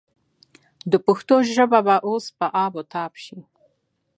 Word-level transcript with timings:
د 0.91 0.93
پښتو 1.05 1.35
ژبه 1.55 1.79
به 1.87 1.95
اوس 2.07 2.25
په 2.37 2.45
آب 2.63 2.73
و 2.77 2.81
تاب 2.93 3.11
شي. 3.23 3.39